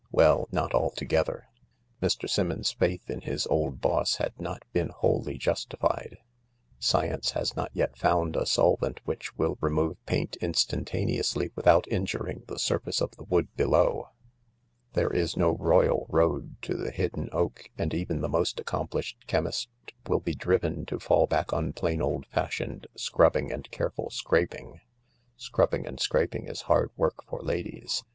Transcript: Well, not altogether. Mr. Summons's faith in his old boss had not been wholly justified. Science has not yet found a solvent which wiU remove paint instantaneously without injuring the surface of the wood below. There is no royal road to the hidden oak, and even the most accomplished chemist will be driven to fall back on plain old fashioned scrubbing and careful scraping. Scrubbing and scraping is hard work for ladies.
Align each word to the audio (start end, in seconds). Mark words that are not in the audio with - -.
Well, 0.11 0.47
not 0.51 0.73
altogether. 0.73 1.45
Mr. 2.01 2.27
Summons's 2.27 2.71
faith 2.71 3.07
in 3.07 3.21
his 3.21 3.45
old 3.45 3.81
boss 3.81 4.15
had 4.15 4.33
not 4.41 4.63
been 4.73 4.89
wholly 4.89 5.37
justified. 5.37 6.17
Science 6.79 7.33
has 7.33 7.55
not 7.55 7.69
yet 7.75 7.95
found 7.95 8.35
a 8.35 8.47
solvent 8.47 8.99
which 9.05 9.31
wiU 9.37 9.57
remove 9.61 10.03
paint 10.07 10.37
instantaneously 10.37 11.51
without 11.53 11.87
injuring 11.89 12.45
the 12.47 12.57
surface 12.57 12.99
of 12.99 13.11
the 13.11 13.25
wood 13.25 13.55
below. 13.55 14.09
There 14.93 15.13
is 15.13 15.37
no 15.37 15.55
royal 15.57 16.07
road 16.09 16.55
to 16.63 16.75
the 16.75 16.89
hidden 16.89 17.29
oak, 17.31 17.69
and 17.77 17.93
even 17.93 18.21
the 18.21 18.27
most 18.27 18.59
accomplished 18.59 19.27
chemist 19.27 19.69
will 20.07 20.19
be 20.19 20.33
driven 20.33 20.83
to 20.87 20.97
fall 20.99 21.27
back 21.27 21.53
on 21.53 21.73
plain 21.73 22.01
old 22.01 22.25
fashioned 22.33 22.87
scrubbing 22.97 23.51
and 23.51 23.69
careful 23.69 24.09
scraping. 24.09 24.81
Scrubbing 25.37 25.85
and 25.85 25.99
scraping 25.99 26.47
is 26.47 26.61
hard 26.63 26.89
work 26.97 27.23
for 27.29 27.43
ladies. 27.43 28.03